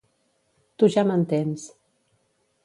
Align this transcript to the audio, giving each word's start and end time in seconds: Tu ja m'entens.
Tu 0.83 0.89
ja 0.95 1.03
m'entens. 1.11 1.67